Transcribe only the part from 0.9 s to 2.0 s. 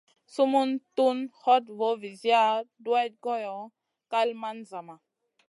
tun hoɗ voo